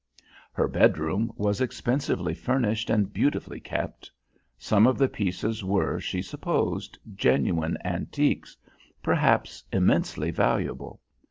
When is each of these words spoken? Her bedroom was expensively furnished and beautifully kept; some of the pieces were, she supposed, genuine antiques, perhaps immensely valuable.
Her 0.51 0.67
bedroom 0.67 1.31
was 1.37 1.61
expensively 1.61 2.33
furnished 2.33 2.89
and 2.89 3.13
beautifully 3.13 3.59
kept; 3.59 4.09
some 4.57 4.87
of 4.87 4.97
the 4.97 5.07
pieces 5.07 5.63
were, 5.63 5.99
she 5.99 6.23
supposed, 6.23 6.97
genuine 7.13 7.77
antiques, 7.85 8.57
perhaps 9.03 9.63
immensely 9.71 10.31
valuable. 10.31 11.01